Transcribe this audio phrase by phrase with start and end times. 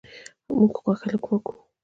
[0.57, 1.57] موږ غوښه له کومه کوو؟